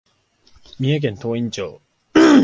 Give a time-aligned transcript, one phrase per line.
[0.79, 1.79] 三重県東員町